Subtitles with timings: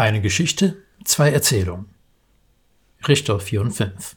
[0.00, 1.84] Eine Geschichte, zwei Erzählungen.
[3.06, 4.16] Richter 4 und 5.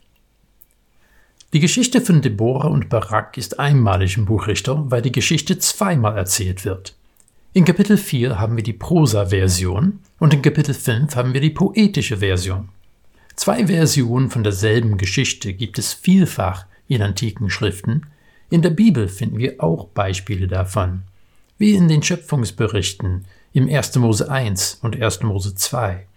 [1.51, 6.17] Die Geschichte von Deborah und Barak ist einmalig im Buch Richter, weil die Geschichte zweimal
[6.17, 6.95] erzählt wird.
[7.51, 12.19] In Kapitel 4 haben wir die Prosa-Version und in Kapitel 5 haben wir die poetische
[12.19, 12.69] Version.
[13.35, 18.05] Zwei Versionen von derselben Geschichte gibt es vielfach in antiken Schriften.
[18.49, 21.01] In der Bibel finden wir auch Beispiele davon,
[21.57, 23.95] wie in den Schöpfungsberichten im 1.
[23.97, 25.21] Mose 1 und 1.
[25.21, 26.07] Mose 2.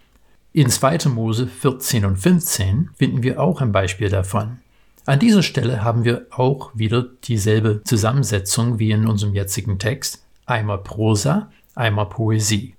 [0.53, 1.11] In 2.
[1.11, 4.59] Mose 14 und 15 finden wir auch ein Beispiel davon.
[5.05, 10.79] An dieser Stelle haben wir auch wieder dieselbe Zusammensetzung wie in unserem jetzigen Text, einmal
[10.79, 12.75] Prosa, einmal Poesie.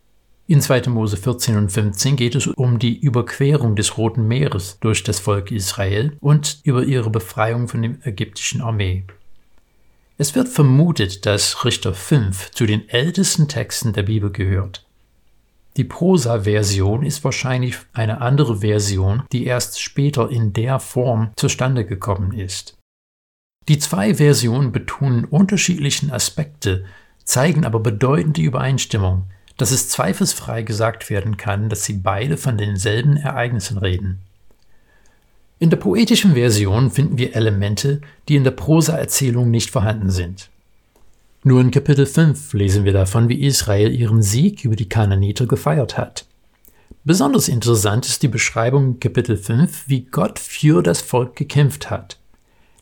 [0.48, 0.90] In 2.
[0.90, 5.52] Mose 14 und 15 geht es um die Überquerung des Roten Meeres durch das Volk
[5.52, 9.04] Israel und über ihre Befreiung von der ägyptischen Armee.
[10.20, 14.84] Es wird vermutet, dass Richter 5 zu den ältesten Texten der Bibel gehört.
[15.78, 22.34] Die Prosa-Version ist wahrscheinlich eine andere Version, die erst später in der Form zustande gekommen
[22.34, 22.76] ist.
[23.68, 26.86] Die zwei Versionen betonen unterschiedlichen Aspekte,
[27.24, 29.26] zeigen aber bedeutende Übereinstimmung,
[29.58, 34.24] dass es zweifelsfrei gesagt werden kann, dass sie beide von denselben Ereignissen reden.
[35.60, 40.50] In der poetischen Version finden wir Elemente, die in der Prosa-Erzählung nicht vorhanden sind.
[41.44, 45.98] Nur in Kapitel 5 lesen wir davon, wie Israel ihren Sieg über die Kananiter gefeiert
[45.98, 46.26] hat.
[47.04, 52.18] Besonders interessant ist die Beschreibung in Kapitel 5, wie Gott für das Volk gekämpft hat.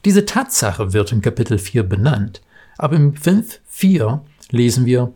[0.03, 2.41] Diese Tatsache wird in Kapitel 4 benannt,
[2.77, 5.13] aber im 5.4 lesen wir,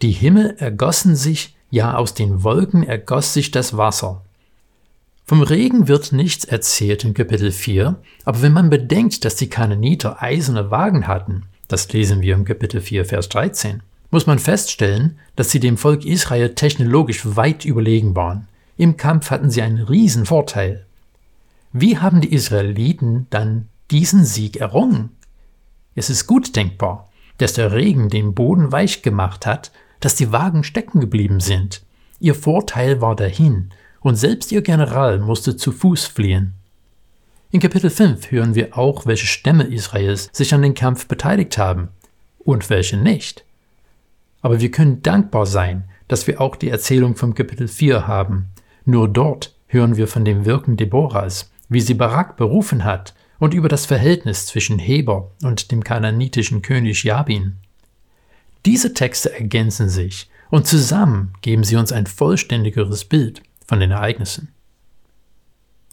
[0.00, 4.22] die Himmel ergossen sich, ja aus den Wolken ergoss sich das Wasser.
[5.24, 10.22] Vom Regen wird nichts erzählt in Kapitel 4, aber wenn man bedenkt, dass die Kananiter
[10.22, 15.50] eiserne Wagen hatten, das lesen wir im Kapitel 4, Vers 13, muss man feststellen, dass
[15.50, 18.48] sie dem Volk Israel technologisch weit überlegen waren.
[18.76, 20.84] Im Kampf hatten sie einen riesen Vorteil.
[21.72, 25.10] Wie haben die Israeliten dann diesen Sieg errungen?
[25.94, 30.64] Es ist gut denkbar, dass der Regen den Boden weich gemacht hat dass die Wagen
[30.64, 31.82] stecken geblieben sind.
[32.20, 33.70] Ihr Vorteil war dahin,
[34.02, 36.54] und selbst ihr General musste zu Fuß fliehen.
[37.50, 41.88] In Kapitel 5 hören wir auch, welche Stämme Israels sich an den Kampf beteiligt haben
[42.38, 43.44] und welche nicht.
[44.40, 48.46] Aber wir können dankbar sein, dass wir auch die Erzählung vom Kapitel 4 haben.
[48.84, 53.68] Nur dort hören wir von dem Wirken Deborahs, wie sie Barak berufen hat und über
[53.68, 57.56] das Verhältnis zwischen Heber und dem kananitischen König Jabin.
[58.64, 64.54] Diese Texte ergänzen sich und zusammen geben sie uns ein vollständigeres Bild von den Ereignissen.